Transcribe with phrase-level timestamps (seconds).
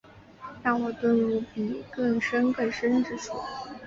[0.63, 3.33] 让我遁入比更深更深之处